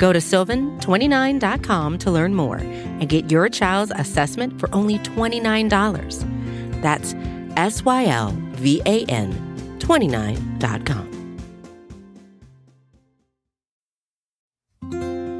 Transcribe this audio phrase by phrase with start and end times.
[0.00, 6.80] Go to sylvan29.com to learn more and get your child's assessment for only $29.
[6.80, 7.14] That's
[7.56, 9.30] S Y L V A N
[9.78, 11.06] 29.com.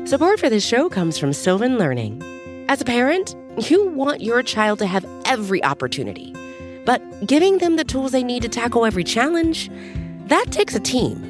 [0.06, 2.22] Support for this show comes from Sylvan Learning.
[2.68, 3.34] As a parent,
[3.70, 6.34] you want your child to have every opportunity,
[6.84, 9.70] but giving them the tools they need to tackle every challenge,
[10.26, 11.29] that takes a team.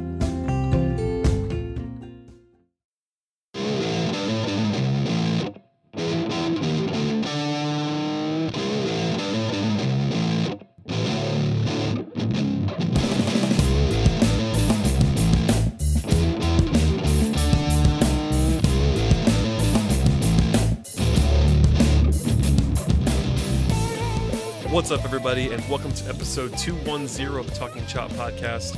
[24.81, 28.75] What's up, everybody, and welcome to episode 210 of the Talking Chop podcast.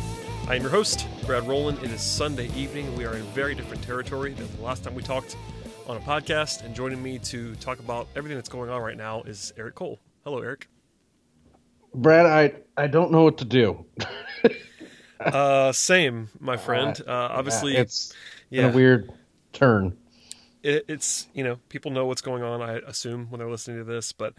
[0.50, 1.80] I am your host, Brad Rowland.
[1.82, 2.94] It is Sunday evening.
[2.98, 5.38] We are in very different territory than the last time we talked
[5.88, 6.66] on a podcast.
[6.66, 9.98] And joining me to talk about everything that's going on right now is Eric Cole.
[10.26, 10.68] Hello, Eric.
[11.96, 13.86] Brad, I I don't know what to do.
[15.22, 17.02] uh, same, my friend.
[17.08, 18.14] Uh, obviously, yeah, it's
[18.50, 18.66] yeah.
[18.68, 19.10] a weird
[19.54, 19.96] turn.
[20.64, 22.62] It, it's you know people know what's going on.
[22.62, 24.34] I assume when they're listening to this, but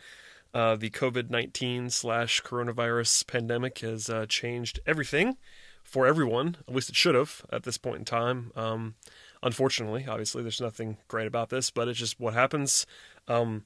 [0.54, 5.36] uh, the COVID 19 slash coronavirus pandemic has uh, changed everything
[5.82, 6.56] for everyone.
[6.68, 8.52] At least it should have at this point in time.
[8.54, 8.94] Um,
[9.42, 12.86] unfortunately, obviously, there's nothing great about this, but it's just what happens.
[13.26, 13.64] Um,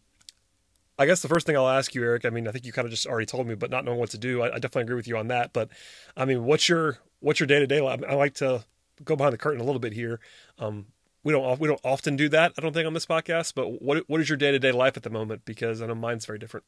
[0.98, 2.24] I guess the first thing I'll ask you, Eric.
[2.24, 4.10] I mean, I think you kind of just already told me, but not knowing what
[4.10, 5.52] to do, I, I definitely agree with you on that.
[5.52, 5.68] But
[6.16, 7.86] I mean, what's your what's your day to day?
[7.86, 8.64] I like to
[9.04, 10.20] go behind the curtain a little bit here.
[10.58, 10.86] Um,
[11.28, 12.54] we don't we don't often do that.
[12.56, 13.52] I don't think on this podcast.
[13.54, 15.44] But what what is your day to day life at the moment?
[15.44, 16.64] Because I know mine's very different.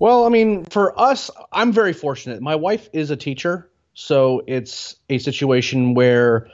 [0.00, 2.42] Well, I mean, for us, I'm very fortunate.
[2.42, 6.48] My wife is a teacher, so it's a situation where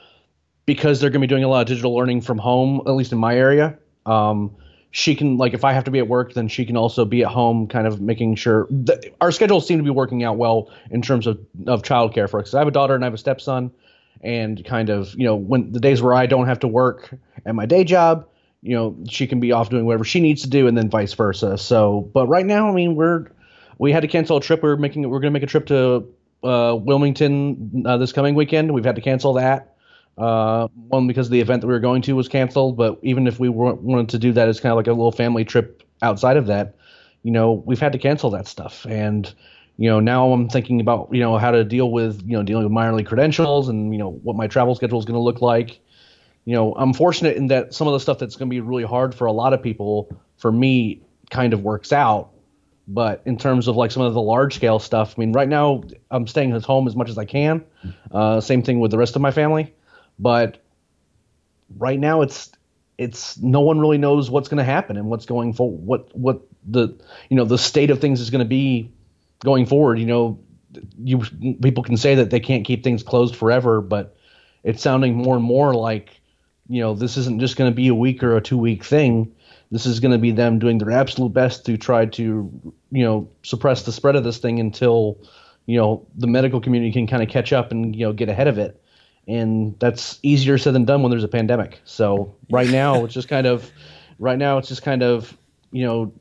[0.67, 3.11] because they're going to be doing a lot of digital learning from home, at least
[3.11, 4.55] in my area, um,
[4.91, 7.23] she can like if I have to be at work, then she can also be
[7.23, 10.71] at home, kind of making sure that our schedules seem to be working out well
[10.91, 12.53] in terms of of childcare for us.
[12.53, 13.71] I have a daughter and I have a stepson,
[14.23, 17.55] and kind of you know when the days where I don't have to work at
[17.55, 18.27] my day job,
[18.63, 21.15] you know she can be off doing whatever she needs to do and then vice
[21.15, 21.59] versa.
[21.59, 23.27] So but right now i mean we're
[23.79, 24.63] we had to cancel a trip.
[24.63, 26.07] We're making we're going to make a trip to
[26.45, 28.73] uh, wilmington uh, this coming weekend.
[28.73, 29.77] We've had to cancel that
[30.19, 32.77] uh, one because the event that we were going to was canceled.
[32.77, 35.45] But even if we wanted to do that as kind of like a little family
[35.45, 36.75] trip outside of that
[37.23, 38.87] you know we've had to cancel that stuff.
[38.87, 39.33] And
[39.83, 42.65] you know now i'm thinking about you know how to deal with you know dealing
[42.65, 45.41] with minor league credentials and you know what my travel schedule is going to look
[45.41, 45.81] like
[46.45, 48.85] you know, I'm fortunate in that some of the stuff that's going to be really
[48.85, 52.31] hard for a lot of people, for me, kind of works out.
[52.89, 55.85] But in terms of like some of the large scale stuff, I mean, right now
[56.11, 57.65] I'm staying at home as much as I can.
[58.11, 59.73] Uh, same thing with the rest of my family.
[60.19, 60.59] But
[61.79, 62.51] right now it's
[62.99, 66.43] it's no one really knows what's going to happen and what's going for what what
[66.67, 66.89] the
[67.31, 68.91] you know the state of things is going to be
[69.45, 69.99] going forward.
[69.99, 70.41] You know,
[70.99, 71.23] you
[71.61, 74.17] people can say that they can't keep things closed forever, but
[74.63, 76.21] it's sounding more and more like
[76.69, 79.35] you know, this isn't just going to be a week or a two week thing.
[79.71, 83.29] This is going to be them doing their absolute best to try to, you know,
[83.43, 85.19] suppress the spread of this thing until,
[85.67, 88.49] you know, the medical community can kind of catch up and, you know, get ahead
[88.49, 88.83] of it.
[89.27, 91.81] And that's easier said than done when there's a pandemic.
[91.85, 93.71] So right now it's just kind of,
[94.19, 95.37] right now it's just kind of,
[95.71, 96.13] you know,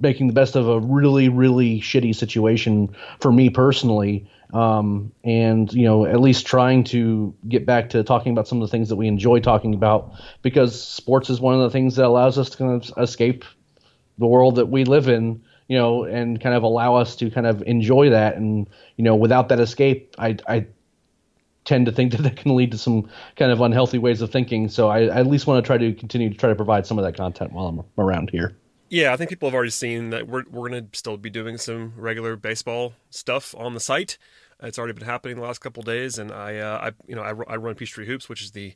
[0.00, 4.30] making the best of a really really shitty situation for me personally.
[4.52, 8.68] Um, and you know at least trying to get back to talking about some of
[8.68, 12.06] the things that we enjoy talking about because sports is one of the things that
[12.06, 13.44] allows us to kind of escape
[14.16, 17.46] the world that we live in you know and kind of allow us to kind
[17.46, 18.36] of enjoy that.
[18.36, 20.66] And you know without that escape i i
[21.66, 24.70] tend to think that that can lead to some kind of unhealthy ways of thinking.
[24.70, 26.98] So i, I at least want to try to continue to try to provide some
[26.98, 28.56] of that content while i'm around here
[28.88, 31.58] yeah, I think people have already seen that we're we're going to still be doing
[31.58, 34.18] some regular baseball stuff on the site.
[34.60, 37.52] It's already been happening the last couple days, and I, uh, I, you know, I,
[37.52, 38.74] I run Peachtree Hoops, which is the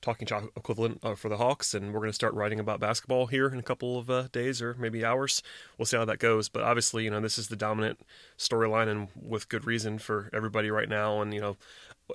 [0.00, 3.26] Talking Chop equivalent uh, for the Hawks, and we're going to start writing about basketball
[3.26, 5.42] here in a couple of uh, days or maybe hours.
[5.76, 6.48] We'll see how that goes.
[6.48, 8.00] But obviously, you know, this is the dominant
[8.38, 11.20] storyline, and with good reason for everybody right now.
[11.20, 11.56] And you know,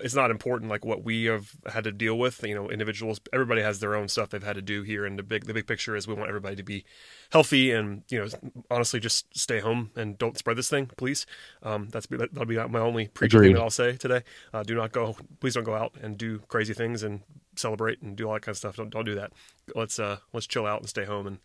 [0.01, 2.43] it's not important like what we have had to deal with.
[2.43, 5.23] You know, individuals, everybody has their own stuff they've had to do here, and the
[5.23, 6.85] big the big picture is we want everybody to be
[7.31, 8.27] healthy and you know
[8.69, 11.25] honestly just stay home and don't spread this thing, please.
[11.63, 14.23] Um, that's that'll be my only preaching thing that I'll say today.
[14.53, 17.21] Uh, do not go, please don't go out and do crazy things and
[17.55, 18.75] celebrate and do all that kind of stuff.
[18.75, 19.33] Don't don't do that.
[19.75, 21.39] Let's uh let's chill out and stay home and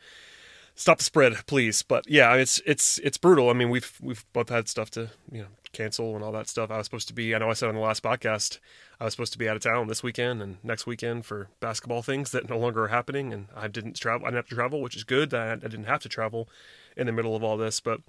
[0.74, 1.82] stop the spread, please.
[1.82, 3.50] But yeah, it's it's it's brutal.
[3.50, 6.70] I mean, we've we've both had stuff to you know cancel and all that stuff.
[6.70, 7.34] I was supposed to be.
[7.34, 8.58] I know I said on the last podcast
[9.00, 12.02] I was supposed to be out of town this weekend and next weekend for basketball
[12.02, 14.26] things that no longer are happening, and I didn't travel.
[14.26, 15.30] I didn't have to travel, which is good.
[15.30, 16.48] That I didn't have to travel
[16.96, 18.00] in the middle of all this, but.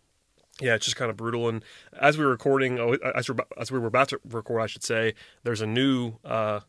[0.62, 1.50] Yeah, it's just kind of brutal.
[1.50, 1.66] And
[2.00, 4.86] as we were recording, oh, as, we as we were about to record, I should
[4.86, 5.14] say,
[5.44, 6.62] there's a new uh,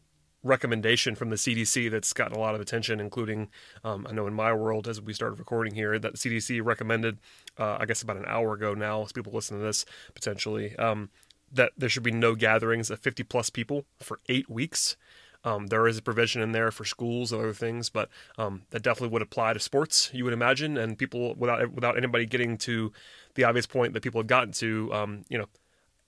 [0.42, 3.48] recommendation from the CDC that's gotten a lot of attention, including
[3.84, 7.18] um, I know in my world as we started recording here that the CDC recommended,
[7.58, 9.84] uh, I guess about an hour ago now, as people listen to this
[10.14, 11.10] potentially, um,
[11.52, 14.96] that there should be no gatherings of 50 plus people for eight weeks.
[15.44, 18.82] Um, there is a provision in there for schools and other things, but um, that
[18.82, 22.92] definitely would apply to sports, you would imagine, and people without without anybody getting to
[23.34, 25.46] the obvious point that people have gotten to, um, you know,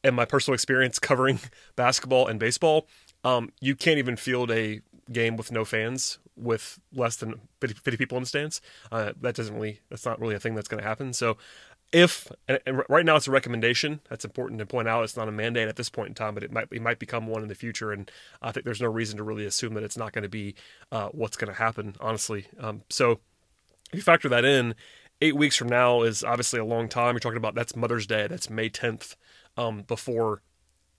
[0.02, 1.38] in my personal experience covering
[1.76, 2.88] basketball and baseball,
[3.25, 4.81] um, you can't even field a
[5.11, 8.61] game with no fans with less than 50, 50 people in the stands.
[8.93, 11.12] Uh, that doesn't really, that's not really a thing that's going to happen.
[11.12, 11.37] So
[11.93, 15.05] if, and, right now it's a recommendation, that's important to point out.
[15.05, 17.26] It's not a mandate at this point in time, but it might, it might become
[17.26, 17.93] one in the future.
[17.93, 18.11] And
[18.43, 20.55] I think there's no reason to really assume that it's not going to be
[20.93, 22.47] uh, what's going to happen, honestly.
[22.61, 23.20] Um, so
[23.93, 24.75] if you factor that in,
[25.20, 27.15] eight weeks from now is obviously a long time.
[27.15, 29.17] You're talking about that's Mother's Day, that's May 10th,
[29.56, 30.43] um, before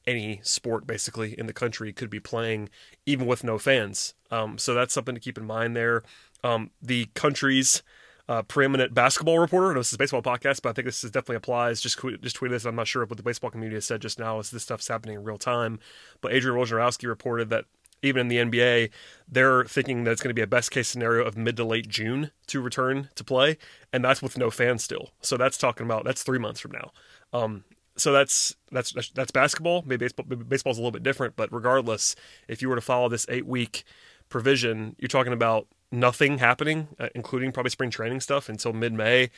[0.10, 2.70] any sport basically in the country could be playing,
[3.06, 4.14] even with no fans.
[4.32, 6.04] Um, so that's something to keep in mind there.
[6.44, 7.84] Um, the country's
[8.28, 9.72] uh, preeminent basketball reporter.
[9.72, 11.82] I know this is a baseball podcast, but I think this is definitely applies.
[11.82, 12.66] Just just tweeted this.
[12.66, 14.40] I'm not sure what the baseball community has said just now.
[14.40, 15.80] Is this stuff's happening in real time?
[16.22, 17.66] But Adrian Wojnarowski reported that
[18.02, 18.92] even in the NBA,
[19.28, 21.88] they're thinking that it's going to be a best case scenario of mid to late
[21.88, 23.58] June to return to play,
[23.92, 25.10] and that's with no fans still.
[25.22, 26.92] So that's talking about that's three months from now.
[27.34, 27.64] Um,
[28.00, 29.84] so that's that's that's basketball.
[29.86, 32.16] Maybe baseball, baseball's a little bit different, but regardless,
[32.48, 33.84] if you were to follow this eight week
[34.30, 39.30] provision, you're talking about nothing happening, uh, including probably spring training stuff until mid May.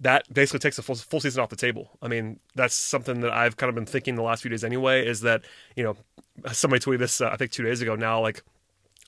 [0.00, 1.90] That basically takes the full, full season off the table.
[2.02, 5.06] I mean, that's something that I've kind of been thinking the last few days anyway.
[5.06, 5.42] Is that
[5.76, 5.96] you know
[6.52, 8.42] somebody tweeted this uh, I think two days ago now, like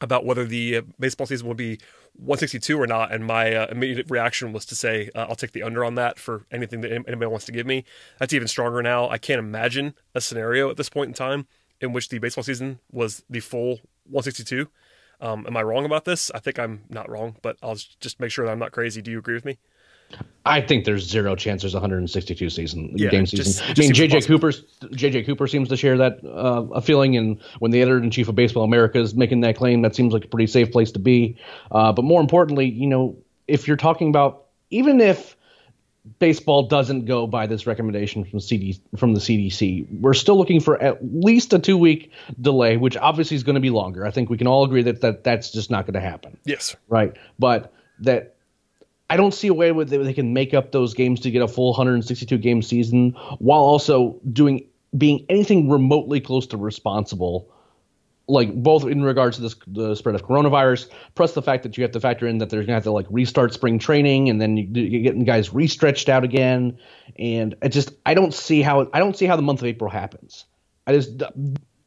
[0.01, 1.79] about whether the uh, baseball season will be
[2.19, 5.63] 162 or not, and my uh, immediate reaction was to say uh, I'll take the
[5.63, 7.85] under on that for anything that anybody wants to give me.
[8.19, 9.09] That's even stronger now.
[9.09, 11.47] I can't imagine a scenario at this point in time
[11.81, 14.69] in which the baseball season was the full 162.
[15.21, 16.31] Um, am I wrong about this?
[16.35, 19.01] I think I'm not wrong, but I'll just make sure that I'm not crazy.
[19.03, 19.59] Do you agree with me?
[20.47, 23.45] I think there's zero chance there's 162 season yeah, game season.
[23.45, 27.41] Just, I mean, JJ Cooper, JJ Cooper seems to share that uh, a feeling, and
[27.59, 30.25] when the editor in chief of Baseball America is making that claim, that seems like
[30.25, 31.37] a pretty safe place to be.
[31.73, 33.17] Uh, but more importantly, you know,
[33.49, 35.37] if you're talking about even if
[36.21, 40.81] baseball doesn't go by this recommendation from CD from the CDC, we're still looking for
[40.81, 44.07] at least a two week delay, which obviously is going to be longer.
[44.07, 46.37] I think we can all agree that, that that's just not going to happen.
[46.45, 48.36] Yes, right, but that
[49.09, 51.49] I don't see a way where they can make up those games to get a
[51.49, 57.53] full 162 game season while also doing being anything remotely close to responsible
[58.29, 61.83] like both in regards to this the spread of coronavirus, plus the fact that you
[61.83, 64.57] have to factor in that they're gonna have to like restart spring training, and then
[64.57, 66.79] you, are getting guys restretched out again,
[67.19, 69.91] and it just I don't see how I don't see how the month of April
[69.91, 70.45] happens.
[70.87, 71.23] I just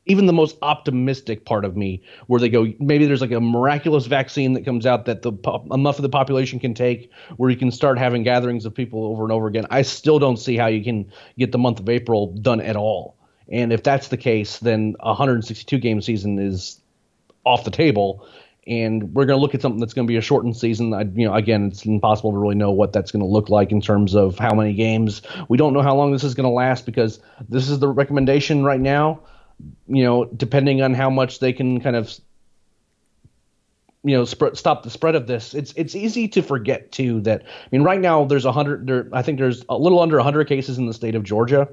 [0.09, 4.07] even the most optimistic part of me, where they go, maybe there's like a miraculous
[4.07, 7.55] vaccine that comes out that the a enough of the population can take, where you
[7.55, 9.65] can start having gatherings of people over and over again.
[9.69, 13.15] I still don't see how you can get the month of April done at all.
[13.51, 16.81] And if that's the case, then 162 game season is
[17.45, 18.27] off the table.
[18.69, 20.93] and we're going to look at something that's going to be a shortened season.
[20.93, 23.71] I, you know, again, it's impossible to really know what that's going to look like
[23.71, 25.23] in terms of how many games.
[25.49, 28.63] We don't know how long this is going to last because this is the recommendation
[28.63, 29.21] right now.
[29.87, 32.11] You know, depending on how much they can kind of
[34.03, 37.43] you know sp- stop the spread of this it's it's easy to forget too that
[37.43, 40.47] i mean right now there's a hundred there i think there's a little under 100
[40.47, 41.67] cases in the state of georgia.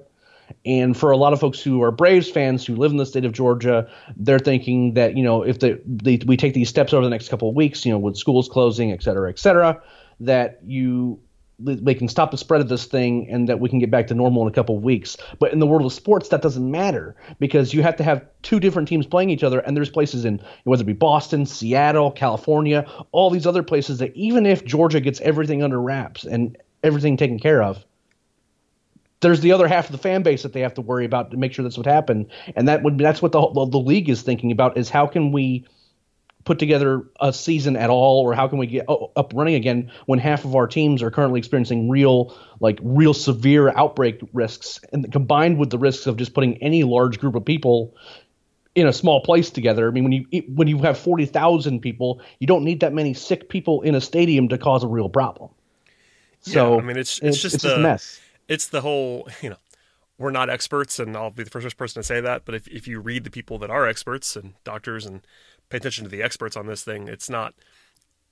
[0.65, 3.25] And for a lot of folks who are Braves fans who live in the state
[3.25, 7.05] of Georgia, they're thinking that you know if the, they, we take these steps over
[7.05, 9.81] the next couple of weeks, you know, with schools closing, et cetera, et cetera,
[10.21, 11.21] that you
[11.59, 14.15] they can stop the spread of this thing and that we can get back to
[14.15, 15.17] normal in a couple of weeks.
[15.39, 18.61] But in the world of sports, that doesn't matter because you have to have two
[18.61, 22.87] different teams playing each other, and there's places in whether it be Boston, Seattle, California,
[23.13, 27.39] all these other places that even if Georgia gets everything under wraps and everything taken
[27.39, 27.85] care of
[29.21, 31.37] there's the other half of the fan base that they have to worry about to
[31.37, 34.53] make sure that's what happened, and that would that's what the the league is thinking
[34.53, 35.65] about is how can we
[36.47, 39.93] put together a season at all, or how can we get oh, up running again
[40.07, 45.13] when half of our teams are currently experiencing real like real severe outbreak risks, and
[45.13, 47.95] combined with the risks of just putting any large group of people
[48.75, 49.89] in a small place together.
[49.89, 53.13] I mean, when you when you have forty thousand people, you don't need that many
[53.13, 55.51] sick people in a stadium to cause a real problem.
[56.41, 59.51] So yeah, I mean, it's it's, it's just, it's a mess it's the whole, you
[59.51, 59.57] know,
[60.19, 62.45] we're not experts, and I'll be the first person to say that.
[62.45, 65.21] But if, if you read the people that are experts and doctors and
[65.69, 67.55] pay attention to the experts on this thing, it's not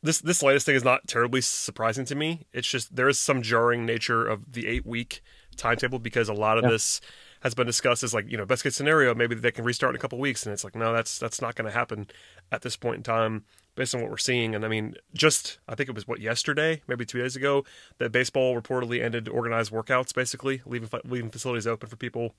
[0.03, 2.47] this this latest thing is not terribly surprising to me.
[2.53, 5.23] It's just there is some jarring nature of the eight week
[5.57, 6.71] timetable because a lot of yeah.
[6.71, 7.01] this
[7.43, 9.97] has been discussed as like you know best case scenario maybe they can restart in
[9.97, 12.07] a couple weeks and it's like no that's that's not going to happen
[12.51, 14.55] at this point in time based on what we're seeing.
[14.55, 17.65] And I mean, just I think it was what yesterday, maybe two days ago,
[17.99, 22.35] that baseball reportedly ended organized workouts, basically leaving leaving facilities open for people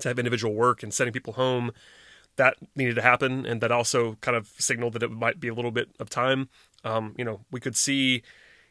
[0.00, 1.70] to have individual work and sending people home.
[2.36, 5.54] That needed to happen, and that also kind of signaled that it might be a
[5.54, 6.48] little bit of time.
[6.82, 8.22] Um, you know, we could see,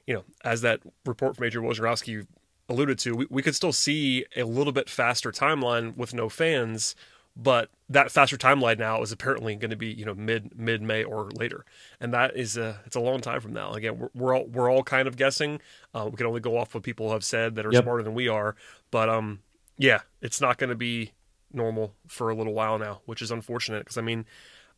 [0.05, 2.27] you know, as that report from Major Wojnarowski
[2.67, 6.95] alluded to, we, we could still see a little bit faster timeline with no fans
[7.35, 11.03] but that faster timeline now is apparently going to be you know mid mid May
[11.03, 11.65] or later,
[11.99, 13.73] and that is a it's a long time from now.
[13.73, 15.59] Again, we're we're all we're all kind of guessing.
[15.93, 17.83] Uh, we can only go off what people have said that are yep.
[17.83, 18.55] smarter than we are,
[18.91, 19.39] but um
[19.77, 21.11] yeah, it's not going to be
[21.53, 24.25] normal for a little while now, which is unfortunate because I mean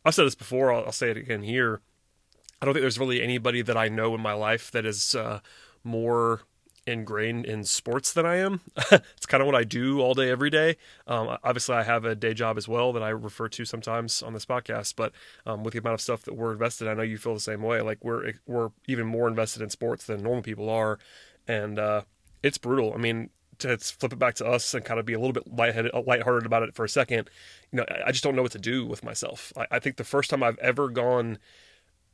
[0.06, 0.72] I've said this before.
[0.72, 1.82] I'll, I'll, say it again here.
[2.62, 5.40] I don't think there's really anybody that I know in my life that is uh,
[5.84, 6.42] more
[6.88, 8.62] ingrained in sports than I am.
[8.92, 10.78] it's kind of what I do all day, every day.
[11.08, 14.34] Um, obviously, I have a day job as well that I refer to sometimes on
[14.34, 14.96] this podcast.
[14.96, 15.14] But
[15.46, 17.64] um, with the amount of stuff that we're invested, I know you feel the same
[17.64, 17.82] way.
[17.82, 21.00] Like we're we're even more invested in sports than normal people are,
[21.48, 22.02] and uh,
[22.44, 22.94] it's brutal.
[22.94, 25.48] I mean, to flip it back to us and kind of be a little bit
[25.48, 27.30] lightheaded, lighthearted about it for a second.
[27.72, 29.54] You know, I just don't know what to do with myself.
[29.58, 31.38] I, I think the first time I've ever gone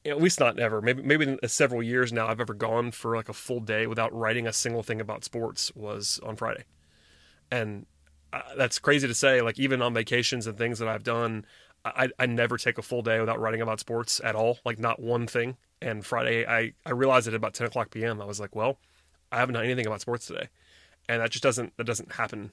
[0.05, 3.29] at least not ever, maybe maybe in several years now, I've ever gone for like
[3.29, 6.63] a full day without writing a single thing about sports was on Friday,
[7.51, 7.85] and
[8.33, 9.41] uh, that's crazy to say.
[9.41, 11.45] Like even on vacations and things that I've done,
[11.85, 14.99] I I never take a full day without writing about sports at all, like not
[14.99, 15.57] one thing.
[15.81, 18.21] And Friday, I I realized it at about ten o'clock p.m.
[18.21, 18.79] I was like, well,
[19.31, 20.49] I haven't done anything about sports today,
[21.07, 22.51] and that just doesn't that doesn't happen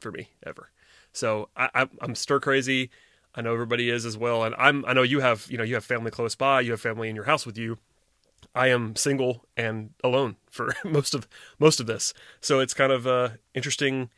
[0.00, 0.70] for me ever.
[1.12, 2.90] So I, I'm stir crazy.
[3.34, 4.84] I know everybody is as well, and I'm.
[4.86, 5.46] I know you have.
[5.50, 6.60] You know, you have family close by.
[6.62, 7.78] You have family in your house with you.
[8.54, 11.28] I am single and alone for most of
[11.58, 14.10] most of this, so it's kind of a interesting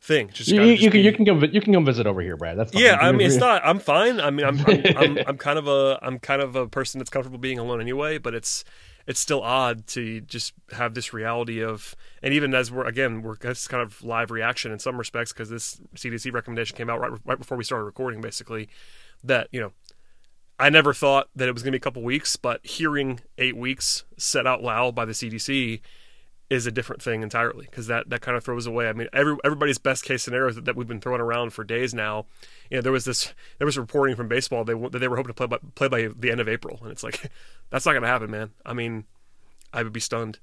[0.00, 0.30] thing.
[0.32, 1.00] Just you, you can be...
[1.00, 2.58] you can come you can come visit over here, Brad.
[2.58, 2.82] That's fine.
[2.82, 2.96] yeah.
[2.96, 3.62] I mean, it's not.
[3.64, 4.20] I'm fine.
[4.20, 7.10] I mean, I'm I'm, I'm I'm kind of a I'm kind of a person that's
[7.10, 8.18] comfortable being alone anyway.
[8.18, 8.64] But it's
[9.10, 13.34] it's still odd to just have this reality of, and even as we're again, we're
[13.34, 17.10] that's kind of live reaction in some respects because this CDC recommendation came out right
[17.24, 18.68] right before we started recording, basically,
[19.24, 19.72] that you know,
[20.60, 23.56] I never thought that it was going to be a couple weeks, but hearing eight
[23.56, 25.80] weeks said out loud by the CDC
[26.50, 28.88] is a different thing entirely because that, that kind of throws away.
[28.88, 31.94] I mean, every, everybody's best case scenario that, that, we've been throwing around for days
[31.94, 32.26] now.
[32.68, 35.32] You know, there was this there was reporting from baseball they that they were hoping
[35.32, 37.30] to play by play by the end of April, and it's like
[37.70, 38.50] that's not going to happen, man.
[38.66, 39.04] I mean,
[39.72, 40.40] I would be stunned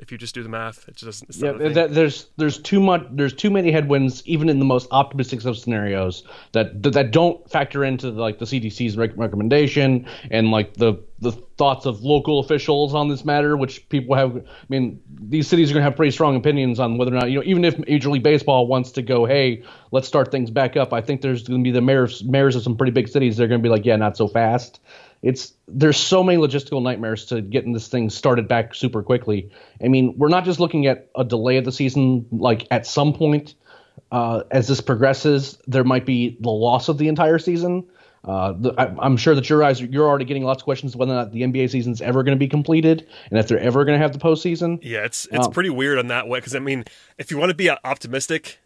[0.00, 0.88] if you just do the math.
[0.88, 1.52] It just it's yeah.
[1.52, 3.06] That, there's there's too much.
[3.10, 7.48] There's too many headwinds, even in the most optimistic of scenarios that that, that don't
[7.50, 12.40] factor into the, like the CDC's rec- recommendation and like the the thoughts of local
[12.40, 14.36] officials on this matter, which people have.
[14.36, 17.30] I mean, these cities are going to have pretty strong opinions on whether or not
[17.30, 20.76] you know, even if Major League Baseball wants to go, hey, let's start things back
[20.76, 20.94] up.
[20.94, 23.36] I think there's going to be the mayors mayors of some pretty big cities.
[23.36, 24.80] They're going to be like, yeah, not so fast
[25.22, 29.50] it's there's so many logistical nightmares to getting this thing started back super quickly.
[29.82, 32.26] I mean, we're not just looking at a delay of the season.
[32.32, 33.54] Like at some point,
[34.10, 37.86] uh, as this progresses, there might be the loss of the entire season.
[38.24, 41.12] Uh, the, I, am sure that your eyes, you're already getting lots of questions whether
[41.12, 43.84] or not the NBA season is ever going to be completed and if they're ever
[43.86, 44.78] going to have the postseason.
[44.82, 46.84] Yeah, it's it's um, pretty weird on that way because I mean,
[47.16, 48.58] if you want to be optimistic,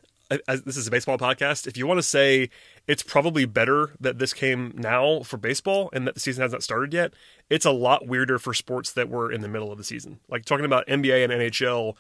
[0.49, 2.51] as this is a baseball podcast, if you want to say
[2.87, 6.93] it's probably better that this came now for baseball and that the season hasn't started
[6.93, 7.13] yet,
[7.51, 10.21] it's a lot weirder for sports that were in the middle of the season.
[10.29, 11.97] Like talking about NBA and NHL,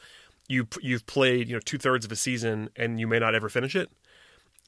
[0.49, 3.49] you you've played you know two thirds of a season and you may not ever
[3.49, 3.90] finish it.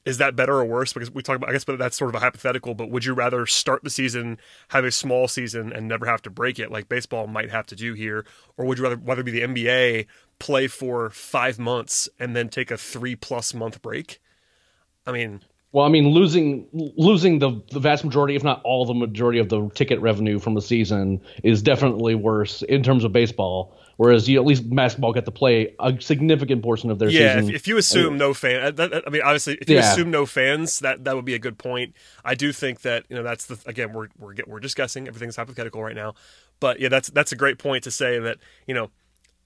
[0.06, 0.92] Is that better or worse?
[0.92, 2.74] Because we talk about, I guess, but that's sort of a hypothetical.
[2.74, 6.30] But would you rather start the season, have a small season, and never have to
[6.30, 8.24] break it, like baseball might have to do here,
[8.56, 10.06] or would you rather, whether be the NBA,
[10.38, 14.20] play for five months and then take a three plus month break?
[15.06, 18.94] I mean, well, I mean, losing losing the, the vast majority, if not all the
[18.94, 23.76] majority of the ticket revenue from the season is definitely worse in terms of baseball.
[23.96, 27.44] Whereas you at least basketball get to play a significant portion of their yeah, season.
[27.44, 29.76] Yeah, if, if, you assume and, no fan, uh, that, I mean, obviously, if you
[29.76, 29.90] yeah.
[29.90, 31.94] assume no fans, that that would be a good point.
[32.22, 35.08] I do think that you know that's the again we're we're we're just guessing.
[35.08, 36.14] Everything's hypothetical right now,
[36.60, 38.36] but yeah, that's that's a great point to say that
[38.66, 38.90] you know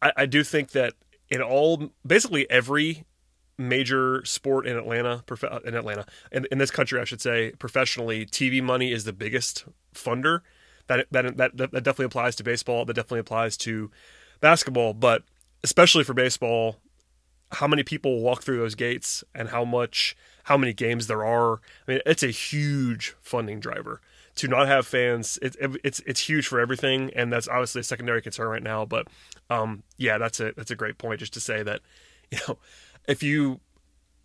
[0.02, 0.94] I, I do think that
[1.28, 3.04] in all basically every
[3.56, 8.26] major sport in Atlanta, uh, in Atlanta, in, in this country, I should say, professionally,
[8.26, 10.40] TV money is the biggest funder.
[10.86, 12.84] That, that that that definitely applies to baseball.
[12.84, 13.92] That definitely applies to
[14.40, 15.22] basketball, but
[15.62, 16.76] especially for baseball,
[17.52, 21.60] how many people walk through those gates and how much how many games there are.
[21.86, 24.00] I mean, it's a huge funding driver.
[24.36, 27.84] To not have fans, it, it, it's it's huge for everything, and that's obviously a
[27.84, 28.86] secondary concern right now.
[28.86, 29.08] But
[29.50, 31.20] um, yeah, that's a that's a great point.
[31.20, 31.80] Just to say that,
[32.30, 32.56] you know,
[33.06, 33.60] if you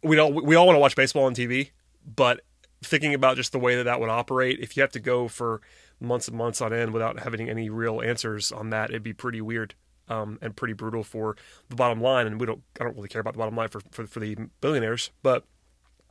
[0.04, 1.72] we all we all want to watch baseball on TV,
[2.06, 2.42] but
[2.82, 5.60] thinking about just the way that that would operate, if you have to go for
[6.00, 9.42] months and months on end without having any real answers on that, it'd be pretty
[9.42, 9.74] weird
[10.10, 11.36] um, and pretty brutal for
[11.70, 12.28] the bottom line.
[12.28, 14.36] And we don't, I don't really care about the bottom line for, for, for the
[14.62, 15.46] billionaires, but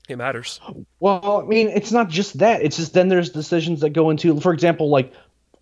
[0.08, 0.60] it matters.
[1.00, 2.62] Well, I mean, it's not just that.
[2.62, 5.12] It's just then there's decisions that go into, for example, like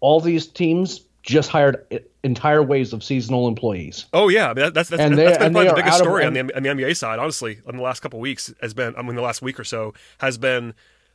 [0.00, 4.06] all these teams just hired entire waves of seasonal employees.
[4.12, 6.34] Oh yeah, I mean, that's that's, and that's been probably the biggest story of, on
[6.34, 7.18] the on the NBA side.
[7.18, 9.94] Honestly, in the last couple weeks has been, I mean, the last week or so
[10.18, 10.74] has been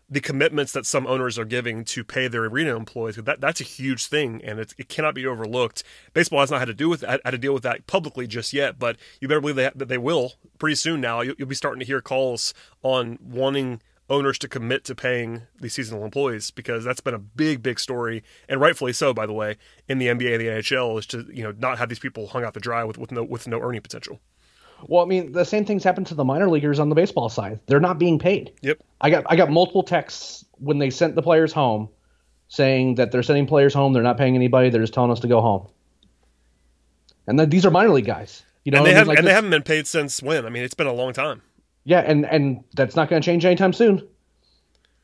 [0.09, 3.17] the commitments that some owners are giving to pay their arena employees.
[3.17, 5.83] That that's a huge thing, and it, it cannot be overlooked.
[6.13, 8.79] Baseball has not had to do with had to deal with that publicly just yet,
[8.79, 11.01] but you better believe that they will pretty soon.
[11.01, 15.41] Now you'll, you'll be starting to hear calls on wanting owners to commit to paying
[15.59, 19.33] the seasonal employees because that's been a big, big story, and rightfully so, by the
[19.33, 19.57] way,
[19.89, 22.43] in the NBA and the NHL is to you know not have these people hung
[22.43, 24.21] out to dry with, with no with no earning potential.
[24.85, 27.59] Well, I mean, the same things happen to the minor leaguers on the baseball side.
[27.65, 28.53] They're not being paid.
[28.61, 28.79] Yep.
[29.01, 31.89] I got I got multiple texts when they sent the players home
[32.47, 35.27] saying that they're sending players home, they're not paying anybody, they're just telling us to
[35.27, 35.67] go home.
[37.27, 38.43] And then these are minor league guys.
[38.63, 40.45] You know, and they, have, like and they haven't been paid since when?
[40.45, 41.41] I mean, it's been a long time.
[41.85, 44.05] Yeah, and and that's not going to change anytime soon.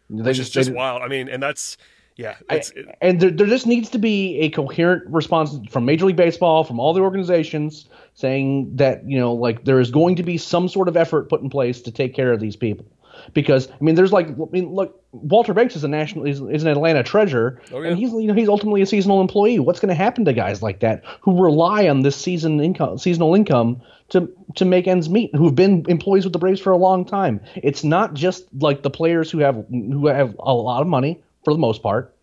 [0.09, 1.01] They Which just, is just wild.
[1.01, 1.77] I mean, and that's
[2.15, 2.61] yeah, I,
[3.01, 6.79] and there, there just needs to be a coherent response from Major League Baseball, from
[6.79, 10.87] all the organizations, saying that you know, like there is going to be some sort
[10.87, 12.85] of effort put in place to take care of these people.
[13.33, 16.63] Because I mean, there's like, I mean, look, Walter Banks is a national, is, is
[16.63, 17.89] an Atlanta treasure, oh, yeah.
[17.89, 19.59] and he's you know he's ultimately a seasonal employee.
[19.59, 23.33] What's going to happen to guys like that who rely on this season income, seasonal
[23.33, 27.05] income to to make ends meet, who've been employees with the Braves for a long
[27.05, 27.39] time?
[27.55, 31.53] It's not just like the players who have who have a lot of money for
[31.53, 32.15] the most part,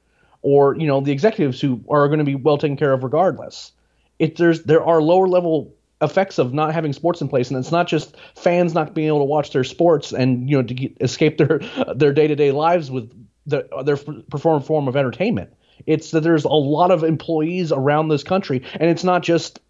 [0.42, 3.72] or you know the executives who are going to be well taken care of regardless.
[4.18, 7.72] It there's there are lower level effects of not having sports in place, and it's
[7.72, 10.96] not just fans not being able to watch their sports and you know to get,
[11.00, 11.60] escape their
[11.94, 13.10] their day to day lives with
[13.46, 15.52] the, their perform form of entertainment.
[15.86, 19.60] It's that there's a lot of employees around this country, and it's not just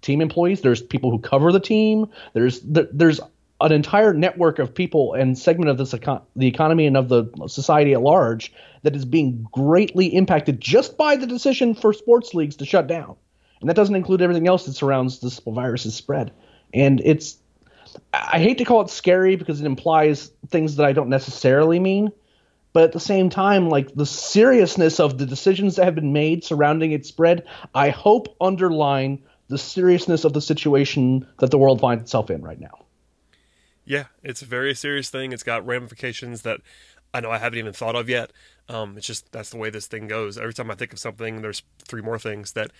[0.00, 0.62] team employees.
[0.62, 2.06] There's people who cover the team.
[2.32, 3.20] There's there's
[3.60, 7.26] an entire network of people and segment of this econ- the economy and of the
[7.46, 12.56] society at large that is being greatly impacted just by the decision for sports leagues
[12.56, 13.16] to shut down.
[13.60, 16.32] And that doesn't include everything else that surrounds this virus's spread.
[16.72, 17.36] And it's
[18.14, 22.12] I hate to call it scary because it implies things that I don't necessarily mean,
[22.72, 26.44] but at the same time, like the seriousness of the decisions that have been made
[26.44, 32.04] surrounding its spread, I hope underline the seriousness of the situation that the world finds
[32.04, 32.84] itself in right now.
[33.90, 35.32] Yeah, it's a very serious thing.
[35.32, 36.60] It's got ramifications that
[37.12, 38.30] I know I haven't even thought of yet.
[38.68, 40.38] Um, it's just that's the way this thing goes.
[40.38, 42.70] Every time I think of something, there's three more things that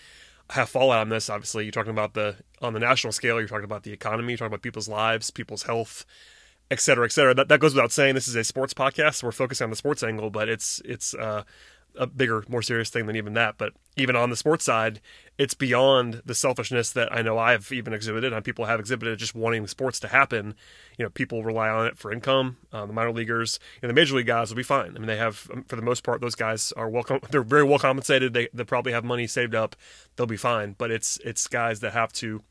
[0.51, 1.29] have fallout on this.
[1.29, 3.39] Obviously, you're talking about the on the national scale.
[3.39, 4.31] You're talking about the economy.
[4.31, 6.05] You're talking about people's lives, people's health,
[6.69, 7.33] et cetera, et cetera.
[7.33, 8.15] That that goes without saying.
[8.15, 9.15] This is a sports podcast.
[9.15, 11.43] So we're focusing on the sports angle, but it's it's uh,
[11.97, 13.57] a bigger, more serious thing than even that.
[13.57, 15.01] But even on the sports side,
[15.37, 19.35] it's beyond the selfishness that I know I've even exhibited and people have exhibited just
[19.35, 20.55] wanting sports to happen.
[20.97, 22.57] You know, people rely on it for income.
[22.71, 24.95] Uh, the minor leaguers and the major league guys will be fine.
[24.95, 27.19] I mean, they have, um, for the most part, those guys are welcome.
[27.29, 28.33] They're very well compensated.
[28.33, 29.75] They, they probably have money saved up.
[30.15, 30.75] They'll be fine.
[30.77, 32.41] But it's, it's guys that have to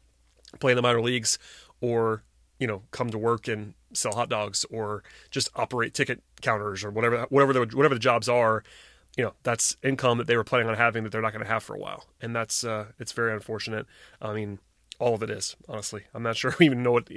[0.59, 1.38] play in the minor leagues
[1.81, 2.24] or,
[2.59, 6.90] you know, come to work and sell hot dogs or just operate ticket counters or
[6.90, 8.62] whatever, whatever the, whatever the jobs are
[9.21, 11.51] you know that's income that they were planning on having that they're not going to
[11.51, 13.85] have for a while, and that's uh, it's very unfortunate.
[14.23, 14.61] I mean,
[14.99, 16.05] all of it is honestly.
[16.15, 17.11] I'm not sure we even know what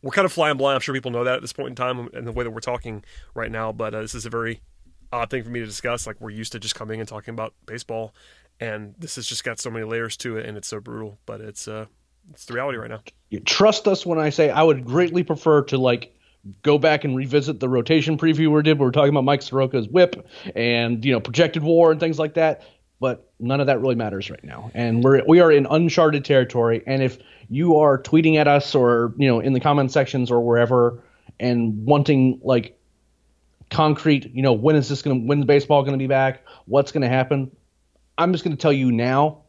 [0.00, 0.76] we're kind of flying blind.
[0.76, 2.60] I'm sure people know that at this point in time and the way that we're
[2.60, 3.70] talking right now.
[3.70, 4.62] But uh, this is a very
[5.12, 6.06] odd thing for me to discuss.
[6.06, 8.14] Like we're used to just coming and talking about baseball,
[8.58, 11.18] and this has just got so many layers to it, and it's so brutal.
[11.26, 11.84] But it's uh,
[12.30, 13.02] it's the reality right now.
[13.44, 16.16] Trust us when I say I would greatly prefer to like
[16.62, 18.78] go back and revisit the rotation preview we did.
[18.78, 22.62] We're talking about Mike Soroka's whip and you know projected WAR and things like that.
[23.00, 26.82] But none of that really matters right now, and we're we are in uncharted territory.
[26.86, 30.40] And if you are tweeting at us or you know in the comment sections or
[30.40, 31.02] wherever
[31.40, 32.78] and wanting like
[33.70, 36.44] concrete, you know, when is this going to when is baseball going to be back?
[36.66, 37.50] What's going to happen?
[38.16, 39.42] I'm just going to tell you now,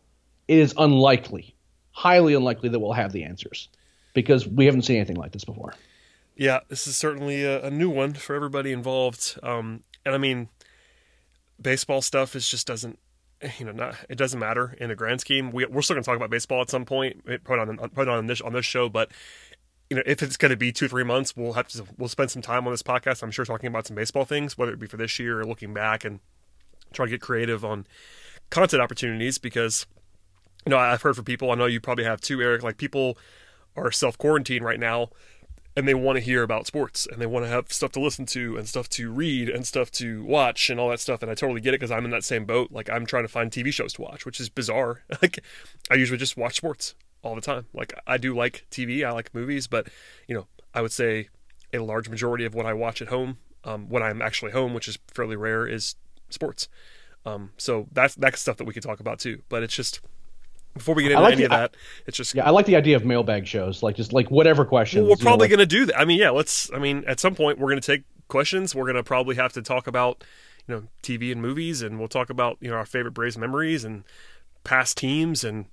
[0.47, 1.55] it is unlikely,
[1.91, 3.69] highly unlikely that we'll have the answers
[4.13, 5.75] because we haven't seen anything like this before.
[6.35, 9.37] Yeah, this is certainly a, a new one for everybody involved.
[9.43, 10.49] Um, and I mean,
[11.61, 12.99] baseball stuff is just doesn't,
[13.59, 15.51] you know, not it doesn't matter in the grand scheme.
[15.51, 18.27] We, we're still going to talk about baseball at some point, probably on probably on
[18.27, 19.11] this on this show, but
[19.89, 22.31] you know, if it's going to be two three months, we'll have to we'll spend
[22.31, 23.21] some time on this podcast.
[23.21, 25.73] I'm sure talking about some baseball things, whether it be for this year or looking
[25.73, 26.19] back and
[26.93, 27.85] trying to get creative on
[28.49, 29.85] content opportunities because
[30.65, 31.51] you know I've heard from people.
[31.51, 32.63] I know you probably have too, Eric.
[32.63, 33.17] Like people
[33.75, 35.09] are self quarantined right now
[35.75, 38.25] and they want to hear about sports and they want to have stuff to listen
[38.27, 41.33] to and stuff to read and stuff to watch and all that stuff and i
[41.33, 43.73] totally get it because i'm in that same boat like i'm trying to find tv
[43.73, 45.39] shows to watch which is bizarre like
[45.89, 49.33] i usually just watch sports all the time like i do like tv i like
[49.33, 49.87] movies but
[50.27, 51.29] you know i would say
[51.73, 54.87] a large majority of what i watch at home um, when i'm actually home which
[54.87, 55.95] is fairly rare is
[56.29, 56.67] sports.
[57.25, 60.01] Um, so that's that's stuff that we could talk about too but it's just
[60.73, 61.75] before we get into like any the, of that,
[62.07, 62.45] it's just yeah.
[62.45, 65.03] I like the idea of mailbag shows, like just like whatever questions.
[65.03, 65.99] Well, we're probably know, like, going to do that.
[65.99, 66.31] I mean, yeah.
[66.31, 66.71] Let's.
[66.73, 68.73] I mean, at some point, we're going to take questions.
[68.73, 70.23] We're going to probably have to talk about
[70.67, 73.83] you know TV and movies, and we'll talk about you know our favorite Braves memories
[73.83, 74.03] and
[74.63, 75.65] past teams, and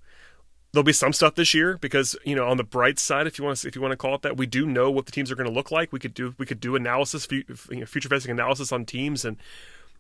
[0.72, 3.44] there'll be some stuff this year because you know on the bright side, if you
[3.44, 5.30] want to if you want to call it that, we do know what the teams
[5.30, 5.92] are going to look like.
[5.92, 9.36] We could do we could do analysis, future facing analysis on teams and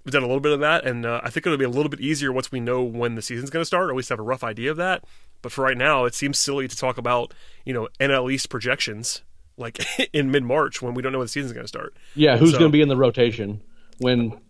[0.04, 1.90] We've done a little bit of that, and uh, I think it'll be a little
[1.90, 4.18] bit easier once we know when the season's going to start, or at least have
[4.18, 5.04] a rough idea of that.
[5.42, 7.34] But for right now, it seems silly to talk about
[7.64, 9.22] you know NL East projections
[9.56, 9.78] like
[10.12, 11.94] in mid March when we don't know when the season's going to start.
[12.14, 13.60] Yeah, who's so, going to be in the rotation
[13.98, 14.40] when?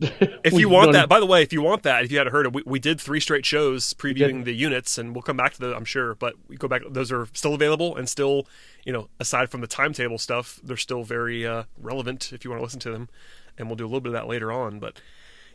[0.00, 2.44] if you want that, by the way, if you want that, if you hadn't heard
[2.44, 5.60] it, we, we did three straight shows previewing the units, and we'll come back to
[5.60, 5.76] the.
[5.76, 6.82] I'm sure, but we go back.
[6.90, 8.46] Those are still available and still,
[8.84, 12.60] you know, aside from the timetable stuff, they're still very uh, relevant if you want
[12.60, 13.08] to listen to them
[13.58, 14.78] and we'll do a little bit of that later on.
[14.78, 15.00] But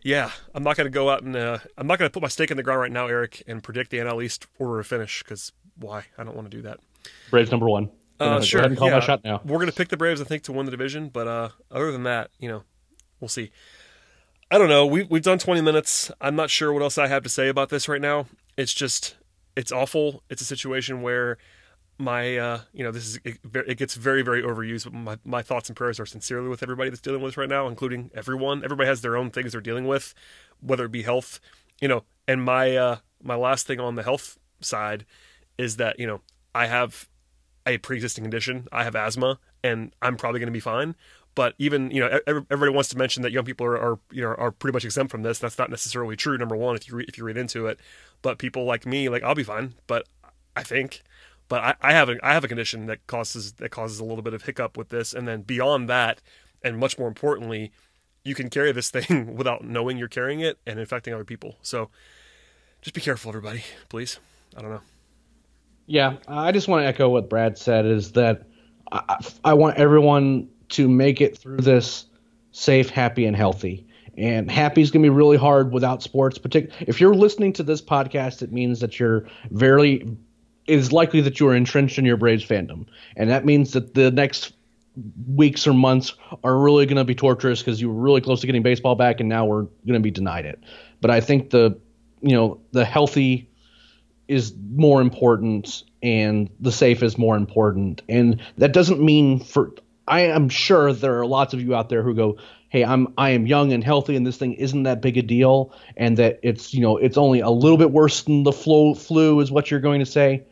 [0.03, 2.29] yeah, I'm not going to go out and uh, I'm not going to put my
[2.29, 5.23] stake in the ground right now, Eric, and predict the NL East order of finish
[5.23, 6.05] because why?
[6.17, 6.79] I don't want to do that.
[7.29, 7.89] Braves number one.
[8.19, 8.59] Uh, sure.
[8.59, 8.95] Go ahead and call yeah.
[8.95, 9.41] my shot now.
[9.45, 11.09] We're going to pick the Braves, I think, to win the division.
[11.09, 12.63] But uh, other than that, you know,
[13.19, 13.51] we'll see.
[14.49, 14.85] I don't know.
[14.85, 16.11] We, we've done 20 minutes.
[16.21, 18.27] I'm not sure what else I have to say about this right now.
[18.55, 19.17] It's just,
[19.55, 20.23] it's awful.
[20.29, 21.37] It's a situation where
[21.97, 25.41] my uh, you know this is it, it, gets very very overused but my, my
[25.41, 28.63] thoughts and prayers are sincerely with everybody that's dealing with this right now including everyone.
[28.63, 30.13] Everybody has their own things they're dealing with
[30.61, 31.39] whether it be health
[31.81, 35.05] you know and my uh my last thing on the health side
[35.57, 36.21] is that you know
[36.53, 37.07] i have
[37.67, 38.67] a pre-existing condition.
[38.71, 40.95] I have asthma and i'm probably going to be fine.
[41.35, 44.29] But even you know everybody wants to mention that young people are, are, you know
[44.29, 45.37] are pretty much exempt from this.
[45.37, 47.79] That's not necessarily true number one if you re- if you read into it.
[48.23, 49.75] But people like me like i'll be fine.
[49.85, 50.07] But
[50.55, 51.03] i think
[51.47, 54.21] but I, I have a I have a condition that causes that causes a little
[54.21, 56.21] bit of hiccup with this, and then beyond that,
[56.63, 57.71] and much more importantly,
[58.23, 61.55] you can carry this thing without knowing you're carrying it and infecting other people.
[61.61, 61.89] So
[62.81, 64.19] just be careful, everybody, please.
[64.55, 64.81] I don't know.
[65.85, 68.43] Yeah, I just want to echo what Brad said is that
[68.91, 72.05] I, I want everyone to make it through this
[72.51, 73.87] safe, happy, and healthy.
[74.17, 76.37] And happy is going to be really hard without sports.
[76.37, 80.17] Particularly if you're listening to this podcast, it means that you're very
[80.67, 83.93] it is likely that you are entrenched in your Braves fandom, and that means that
[83.93, 84.53] the next
[85.27, 88.47] weeks or months are really going to be torturous because you were really close to
[88.47, 90.59] getting baseball back, and now we're going to be denied it.
[91.01, 91.79] But I think the
[92.21, 93.49] you know the healthy
[94.27, 99.71] is more important, and the safe is more important, and that doesn't mean for
[100.07, 102.37] I am sure there are lots of you out there who go,
[102.69, 105.73] hey, I'm I am young and healthy, and this thing isn't that big a deal,
[105.95, 109.39] and that it's you know it's only a little bit worse than the flu flu
[109.39, 110.43] is what you're going to say.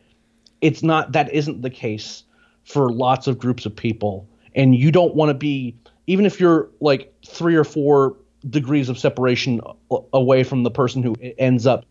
[0.60, 1.12] It's not.
[1.12, 2.24] That isn't the case
[2.64, 6.70] for lots of groups of people, and you don't want to be even if you're
[6.80, 8.16] like three or four
[8.48, 9.60] degrees of separation
[10.12, 11.84] away from the person who ends up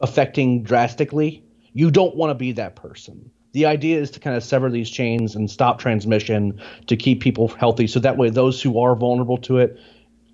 [0.00, 1.42] affecting drastically.
[1.72, 4.90] You don't want to be that person the idea is to kind of sever these
[4.90, 9.38] chains and stop transmission to keep people healthy so that way those who are vulnerable
[9.38, 9.78] to it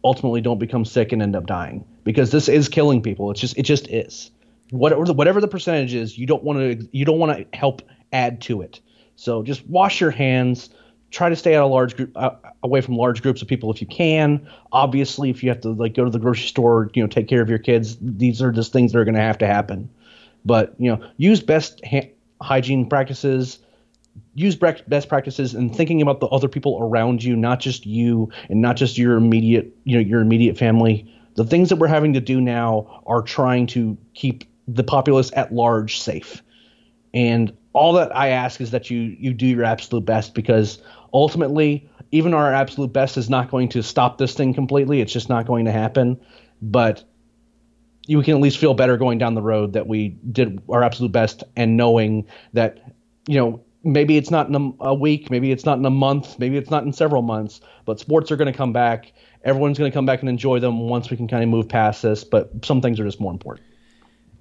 [0.03, 3.57] ultimately don't become sick and end up dying because this is killing people it's just
[3.57, 4.31] it just is
[4.75, 7.83] whatever the, whatever the percentage is you don't want to you don't want to help
[8.13, 8.81] add to it.
[9.17, 10.71] So just wash your hands.
[11.11, 12.31] Try to stay out of large group uh,
[12.65, 14.49] away from large groups of people if you can.
[14.73, 17.41] Obviously if you have to like go to the grocery store you know take care
[17.41, 19.89] of your kids these are just things that are going to have to happen.
[20.45, 22.11] But you know use best ha-
[22.43, 23.61] hygiene practices.
[24.35, 28.61] Use best practices and thinking about the other people around you not just you and
[28.61, 31.09] not just your immediate you know your immediate family.
[31.37, 35.53] The things that we're having to do now are trying to keep the populace at
[35.53, 36.43] large safe.
[37.13, 40.81] And all that i ask is that you you do your absolute best because
[41.13, 45.01] ultimately even our absolute best is not going to stop this thing completely.
[45.01, 46.21] It's just not going to happen.
[46.63, 47.03] But
[48.07, 51.11] you can at least feel better going down the road that we did our absolute
[51.11, 52.79] best and knowing that
[53.27, 56.39] you know maybe it's not in a, a week maybe it's not in a month
[56.39, 59.13] maybe it's not in several months but sports are going to come back.
[59.43, 62.03] Everyone's going to come back and enjoy them once we can kind of move past
[62.03, 63.67] this but some things are just more important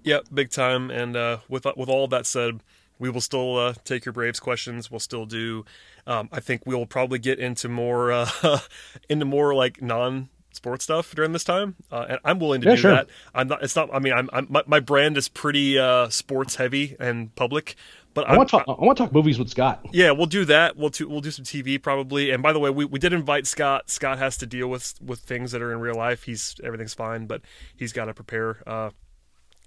[0.03, 0.91] Yep, big time.
[0.91, 2.61] And uh, with with all that said,
[2.99, 4.91] we will still uh, take your Braves questions.
[4.91, 5.65] We'll still do.
[6.05, 8.29] Um, I think we'll probably get into more uh,
[9.09, 12.75] into more like non sports stuff during this time, uh, and I'm willing to yeah,
[12.75, 12.91] do sure.
[12.91, 13.07] that.
[13.33, 13.63] I'm not.
[13.63, 13.89] It's not.
[13.93, 14.29] I mean, I'm.
[14.31, 17.75] I'm my, my, brand is pretty uh, sports heavy and public.
[18.13, 18.65] But I want to talk.
[18.67, 19.85] I want to talk movies with Scott.
[19.91, 20.77] Yeah, we'll do that.
[20.77, 22.29] We'll do, we'll do some TV probably.
[22.29, 23.89] And by the way, we, we did invite Scott.
[23.89, 26.23] Scott has to deal with with things that are in real life.
[26.23, 27.41] He's everything's fine, but
[27.75, 28.61] he's got to prepare.
[28.67, 28.91] Uh,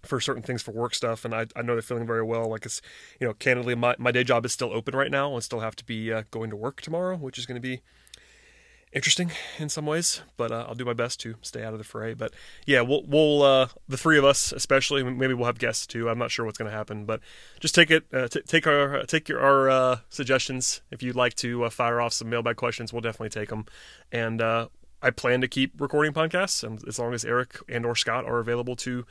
[0.09, 2.67] for certain things for work stuff and I, I know they're feeling very well like
[2.67, 2.81] it's
[3.21, 5.77] you know candidly my, my day job is still open right now and still have
[5.77, 7.81] to be uh, going to work tomorrow which is going to be
[8.97, 11.85] interesting in some ways, but uh, I'll do my best to stay out of the
[11.85, 12.15] fray.
[12.15, 12.33] But
[12.65, 16.09] yeah, we'll we'll uh, the three of us, especially maybe we'll have guests too.
[16.09, 17.21] I'm not sure what's going to happen, but
[17.61, 20.81] just take it, uh, t- take our take your our uh, suggestions.
[20.91, 23.67] If you'd like to uh, fire off some mailbag questions, we'll definitely take them.
[24.11, 24.69] And uh,
[25.03, 28.77] I plan to keep recording podcasts, as long as Eric and or Scott are available
[28.77, 29.05] to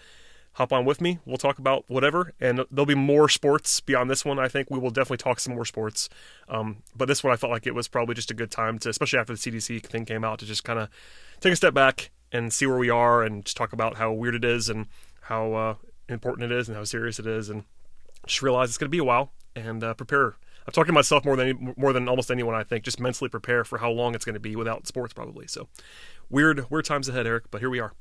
[0.55, 1.19] hop on with me.
[1.25, 4.39] We'll talk about whatever, and there'll be more sports beyond this one.
[4.39, 6.07] I think we will definitely talk some more sports.
[6.47, 8.89] Um, but this one, I felt like it was probably just a good time to,
[8.89, 10.89] especially after the CDC thing came out, to just kind of
[11.41, 14.33] take a step back and see where we are, and just talk about how weird
[14.33, 14.87] it is and
[15.23, 15.75] how uh,
[16.07, 17.65] important it is and how serious it is, and
[18.25, 20.35] just realize it's going to be a while and uh, prepare.
[20.65, 22.55] I'm talking to myself more than more than almost anyone.
[22.55, 25.47] I think just mentally prepare for how long it's going to be without sports, probably.
[25.47, 25.67] So
[26.29, 27.51] weird, weird times ahead, Eric.
[27.51, 27.93] But here we are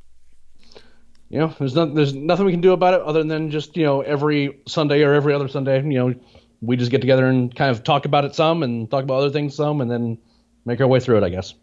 [1.29, 3.85] you know, there's not there's nothing we can do about it other than just you
[3.85, 6.15] know every Sunday or every other Sunday, you know,
[6.61, 9.31] we just get together and kind of talk about it some and talk about other
[9.31, 10.19] things some, and then
[10.65, 11.55] make our way through it, I guess.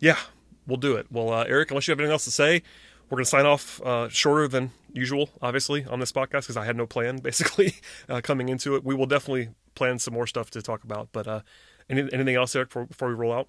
[0.00, 0.18] Yeah,
[0.66, 1.06] we'll do it.
[1.10, 2.62] Well, uh, Eric, unless you have anything else to say,
[3.08, 6.64] we're going to sign off uh, shorter than usual, obviously, on this podcast because I
[6.64, 7.74] had no plan basically
[8.08, 8.84] uh, coming into it.
[8.84, 11.40] We will definitely plan some more stuff to talk about, but uh,
[11.88, 13.48] any, anything else, Eric, before, before we roll out?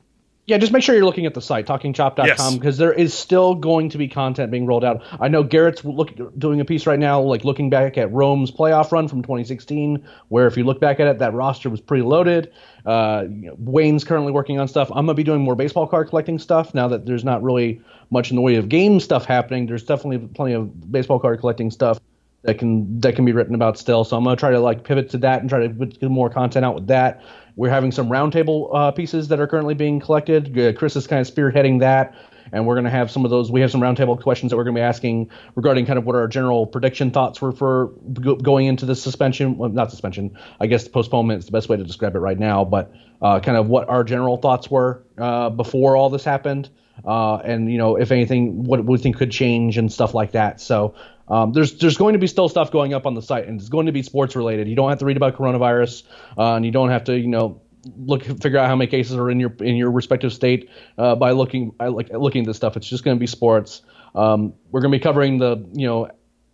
[0.49, 2.77] Yeah, just make sure you're looking at the site, talkingchop.com, because yes.
[2.77, 5.03] there is still going to be content being rolled out.
[5.19, 8.91] I know Garrett's look, doing a piece right now, like looking back at Rome's playoff
[8.91, 12.51] run from 2016, where if you look back at it, that roster was pretty loaded.
[12.83, 14.89] Uh, you know, Wayne's currently working on stuff.
[14.89, 17.81] I'm going to be doing more baseball card collecting stuff now that there's not really
[18.09, 19.67] much in the way of game stuff happening.
[19.67, 21.99] There's definitely plenty of baseball card collecting stuff
[22.43, 24.03] that can that can be written about still.
[24.03, 26.65] So I'm gonna try to like pivot to that and try to get more content
[26.65, 27.21] out with that.
[27.59, 30.57] We're having some roundtable uh, pieces that are currently being collected.
[30.57, 32.15] Uh, Chris is kind of spearheading that,
[32.53, 33.51] and we're going to have some of those.
[33.51, 36.15] We have some roundtable questions that we're going to be asking regarding kind of what
[36.15, 39.57] our general prediction thoughts were for going into the suspension.
[39.57, 40.37] Well, not suspension.
[40.61, 43.57] I guess postponement is the best way to describe it right now, but uh, kind
[43.57, 46.69] of what our general thoughts were uh, before all this happened.
[47.05, 50.61] Uh, and you know, if anything, what we think could change and stuff like that.
[50.61, 50.95] So
[51.29, 53.69] um, there's there's going to be still stuff going up on the site, and it's
[53.69, 54.67] going to be sports related.
[54.67, 56.03] You don't have to read about coronavirus,
[56.37, 57.61] uh, and you don't have to you know
[57.97, 61.31] look figure out how many cases are in your in your respective state uh, by
[61.31, 62.77] looking like looking at this stuff.
[62.77, 63.81] It's just going to be sports.
[64.15, 66.09] Um, we're going to be covering the you know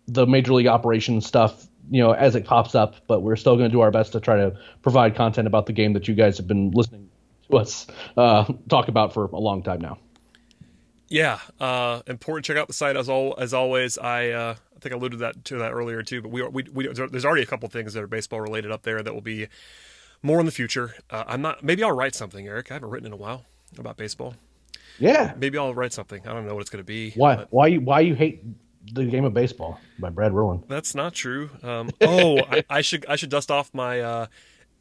[0.08, 3.70] the major league operation stuff you know as it pops up, but we're still going
[3.70, 6.36] to do our best to try to provide content about the game that you guys
[6.36, 7.08] have been listening
[7.50, 7.86] to us
[8.16, 9.98] uh, talk about for a long time now.
[11.08, 12.44] Yeah, uh, important.
[12.44, 13.96] Check out the site as all as always.
[13.96, 16.22] I uh, I think I alluded that to that earlier too.
[16.22, 19.02] But we, we, we there's already a couple things that are baseball related up there
[19.02, 19.48] that will be
[20.22, 20.94] more in the future.
[21.10, 21.62] Uh, I'm not.
[21.62, 22.70] Maybe I'll write something, Eric.
[22.70, 23.44] I haven't written in a while
[23.78, 24.34] about baseball.
[24.98, 25.34] Yeah.
[25.36, 26.26] maybe I'll write something.
[26.26, 27.10] I don't know what it's going to be.
[27.16, 27.36] Why?
[27.36, 27.66] but Why?
[27.68, 28.42] you Why you hate
[28.92, 30.64] the game of baseball by Brad Rowland?
[30.68, 31.50] That's not true.
[31.62, 34.26] Um, oh, I, I should I should dust off my uh,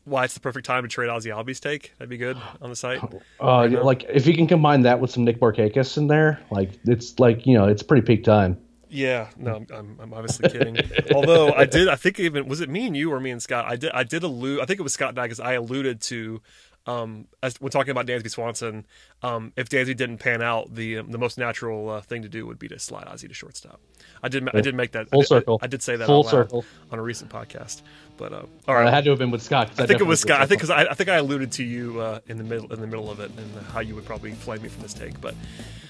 [0.06, 1.94] why it's the perfect time to trade Ozzy Albies take.
[1.98, 3.02] That'd be good on the site.
[3.40, 7.20] Uh, like if you can combine that with some Nick Markakis in there, like it's
[7.20, 8.58] like you know it's pretty peak time.
[8.96, 10.78] Yeah, no, I'm, I'm, obviously kidding.
[11.14, 13.66] Although I did, I think even was it me and you or me and Scott?
[13.68, 14.62] I did, I did allude.
[14.62, 16.42] I think it was Scott I because I alluded to,
[16.88, 18.86] um, as when talking about Dansby Swanson,
[19.22, 22.46] um, if Dansby didn't pan out, the um, the most natural uh, thing to do
[22.46, 23.82] would be to slide Ozzy to shortstop.
[24.24, 25.60] I did, I did make that Full I did, circle.
[25.62, 26.64] I, did say that Full circle.
[26.90, 27.82] on a recent podcast.
[28.18, 29.72] But uh, all right, it had to have been with Scott.
[29.78, 30.42] I think it was Scott.
[30.42, 32.82] I think because I, I think I alluded to you uh, in the middle in
[32.82, 35.36] the middle of it and how you would probably flame me for this take, but.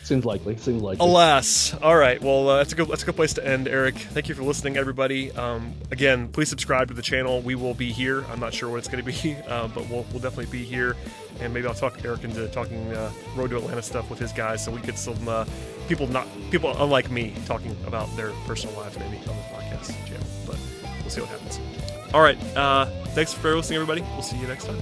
[0.04, 0.58] seems likely.
[0.58, 1.06] Seems likely.
[1.06, 1.74] Alas.
[1.82, 2.22] All right.
[2.22, 3.96] Well, uh, that's a good that's a good place to end, Eric.
[3.96, 5.32] Thank you for listening, everybody.
[5.34, 7.42] Um, again, please subscribe to the channel.
[7.42, 8.24] We will be here.
[8.32, 10.96] I'm not sure what it's going to be, uh, but we'll we'll definitely be here.
[11.42, 14.64] And maybe I'll talk Eric into talking uh, Road to Atlanta stuff with his guys,
[14.64, 15.46] so we get some uh,
[15.88, 20.28] people not people unlike me talking about their personal lives maybe on this podcast channel.
[20.46, 20.58] But
[21.02, 21.95] we'll see what happens.
[22.16, 22.38] All right.
[22.56, 24.00] Uh, thanks for listening, everybody.
[24.14, 24.82] We'll see you next time.